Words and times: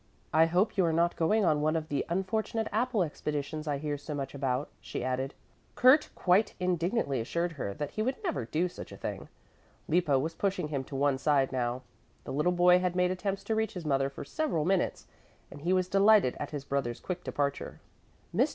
"I 0.33 0.47
hope 0.47 0.77
you 0.77 0.85
are 0.85 0.91
not 0.91 1.15
going 1.15 1.45
on 1.45 1.61
one 1.61 1.75
of 1.75 1.89
the 1.89 2.03
unfortunate 2.09 2.67
apple 2.71 3.03
expeditions 3.03 3.67
I 3.67 3.77
hear 3.77 3.99
so 3.99 4.15
much 4.15 4.33
about," 4.33 4.69
she 4.79 5.03
added. 5.03 5.35
Kurt 5.75 6.09
quite 6.15 6.55
indignantly 6.59 7.19
assured 7.21 7.51
her 7.51 7.75
that 7.75 7.91
he 7.91 8.01
would 8.01 8.15
never 8.23 8.45
do 8.45 8.67
such 8.67 8.91
a 8.91 8.97
thing. 8.97 9.27
Lippo 9.87 10.17
was 10.17 10.33
pushing 10.33 10.69
him 10.69 10.83
to 10.85 10.95
one 10.95 11.19
side 11.19 11.51
now. 11.51 11.83
The 12.23 12.33
little 12.33 12.51
boy 12.51 12.79
had 12.79 12.95
made 12.95 13.11
attempts 13.11 13.43
to 13.43 13.53
reach 13.53 13.75
his 13.75 13.85
mother 13.85 14.09
for 14.09 14.25
several 14.25 14.65
minutes, 14.65 15.05
and 15.51 15.61
he 15.61 15.71
was 15.71 15.87
delighted 15.87 16.35
at 16.39 16.49
his 16.49 16.65
brother's 16.65 16.99
quick 16.99 17.23
departure. 17.23 17.79
"Mr. 18.35 18.49